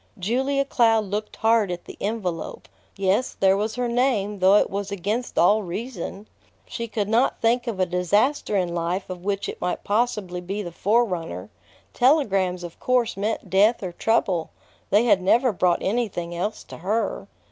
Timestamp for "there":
3.39-3.55